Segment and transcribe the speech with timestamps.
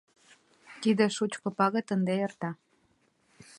[0.81, 2.49] Тиде шучко пагыт ынде эрта.